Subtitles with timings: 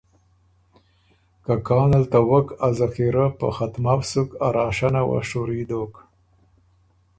[1.43, 5.93] که کان ال ته وک ا ذخیرۀ په ختمؤ سُک ا راشنه وه شُوري دوک